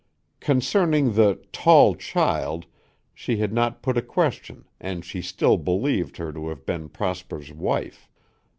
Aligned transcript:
Concerning 0.39 1.13
the 1.13 1.39
"tall 1.51 1.93
child" 1.93 2.65
she 3.13 3.37
had 3.37 3.53
not 3.53 3.83
put 3.83 3.99
a 3.99 4.01
question 4.01 4.65
and 4.79 5.05
she 5.05 5.21
still 5.21 5.57
believed 5.57 6.17
her 6.17 6.33
to 6.33 6.47
have 6.49 6.65
been 6.65 6.89
Prosper's 6.89 7.53
wife. 7.53 8.09